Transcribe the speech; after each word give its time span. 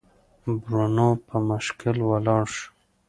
برونو 0.63 1.07
په 1.27 1.35
مشکل 1.49 1.97
ولاړ 2.09 2.43
شو. 2.55 2.67